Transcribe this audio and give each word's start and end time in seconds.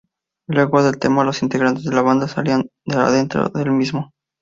Luego 0.47 0.81
del 0.81 0.97
tema, 0.97 1.23
los 1.23 1.43
integrantes 1.43 1.83
de 1.83 1.93
la 1.93 2.01
banda 2.01 2.27
salían 2.27 2.67
de 2.87 2.95
adentro 2.97 3.49
del 3.49 3.69
mismo. 3.69 4.09